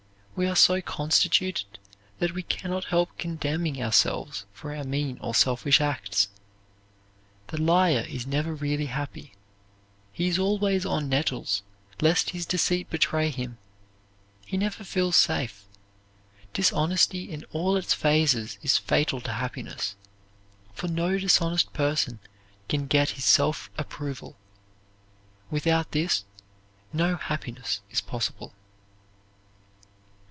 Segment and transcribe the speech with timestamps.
[0.33, 1.77] We are so constituted
[2.17, 6.29] that we can not help condemning ourselves for our mean or selfish acts.
[7.49, 9.33] The liar is never really happy.
[10.11, 11.61] He is always on nettles
[12.01, 13.59] lest his deceit betray him.
[14.43, 15.65] He never feels safe.
[16.53, 19.95] Dishonesty in all its phases is fatal to happiness,
[20.73, 22.17] for no dishonest person
[22.67, 24.35] can get his self approval.
[25.51, 26.23] Without this
[26.91, 28.55] no happiness is possible.